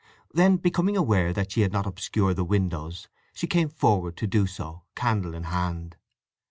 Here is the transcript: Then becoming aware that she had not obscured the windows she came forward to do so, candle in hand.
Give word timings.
Then 0.33 0.57
becoming 0.57 0.97
aware 0.97 1.31
that 1.31 1.51
she 1.51 1.61
had 1.61 1.71
not 1.71 1.85
obscured 1.85 2.35
the 2.37 2.43
windows 2.43 3.07
she 3.33 3.45
came 3.45 3.69
forward 3.69 4.17
to 4.17 4.25
do 4.25 4.47
so, 4.47 4.81
candle 4.95 5.35
in 5.35 5.43
hand. 5.43 5.95